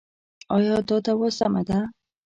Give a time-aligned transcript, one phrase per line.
[0.55, 1.79] ایا دا دوا سمه ده؟